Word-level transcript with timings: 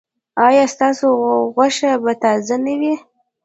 ایا 0.47 0.65
ستاسو 0.73 1.07
غوښه 1.53 1.91
به 2.03 2.13
تازه 2.23 2.55
نه 2.65 2.73
وي؟ 2.79 2.93